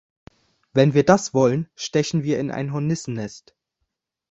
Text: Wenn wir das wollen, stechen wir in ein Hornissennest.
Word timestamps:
Wenn 0.73 0.95
wir 0.95 1.03
das 1.05 1.31
wollen, 1.35 1.69
stechen 1.75 2.23
wir 2.23 2.39
in 2.39 2.49
ein 2.49 2.73
Hornissennest. 2.73 3.53